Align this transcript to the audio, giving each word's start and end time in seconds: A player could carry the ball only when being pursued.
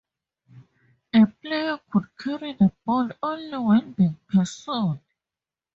A 1.13 1.27
player 1.27 1.79
could 1.91 2.07
carry 2.17 2.53
the 2.53 2.71
ball 2.85 3.11
only 3.21 3.57
when 3.59 3.91
being 3.91 4.17
pursued. 4.27 4.99